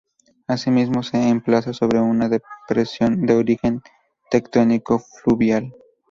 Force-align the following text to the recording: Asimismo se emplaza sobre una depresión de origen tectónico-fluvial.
Asimismo 0.47 1.03
se 1.03 1.29
emplaza 1.29 1.73
sobre 1.73 1.99
una 2.01 2.27
depresión 2.27 3.23
de 3.27 3.35
origen 3.35 3.83
tectónico-fluvial. 4.31 5.75